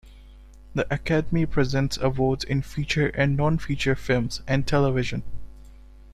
The 0.73 0.91
Academy 0.91 1.45
presents 1.45 1.95
awards 1.99 2.43
in 2.43 2.63
feature 2.63 3.09
and 3.09 3.37
non-feature 3.37 3.93
films, 3.95 4.41
and 4.47 4.65
television. 4.65 5.21